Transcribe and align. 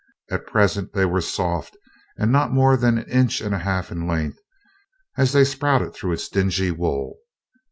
At 0.31 0.47
present 0.47 0.93
they 0.93 1.05
were 1.05 1.21
soft 1.21 1.77
and 2.17 2.31
not 2.31 2.51
more 2.51 2.75
than 2.75 2.97
an 2.97 3.07
inch 3.07 3.39
and 3.39 3.53
a 3.53 3.59
half 3.59 3.91
in 3.91 4.07
length 4.07 4.39
as 5.15 5.31
they 5.31 5.43
sprouted 5.43 5.93
through 5.93 6.13
its 6.13 6.27
dingy 6.27 6.71
wool. 6.71 7.17